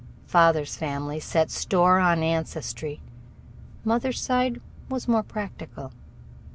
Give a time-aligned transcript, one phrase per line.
[0.25, 3.01] Father's family set store on ancestry.
[3.85, 5.91] Mother's side was more practical.